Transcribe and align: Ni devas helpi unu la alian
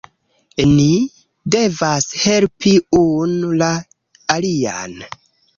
Ni 0.69 0.85
devas 1.57 2.09
helpi 2.23 2.73
unu 3.03 3.53
la 3.63 3.71
alian 4.39 4.99